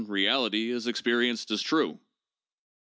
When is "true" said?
1.61-1.99